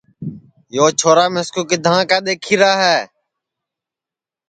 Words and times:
یو 0.77 0.87
چھورا 0.99 1.25
مِسکُو 1.33 1.61
کِدھاں 1.69 2.03
کا 2.09 2.17
دؔیکھیرا 2.25 2.71
ہے 2.83 2.97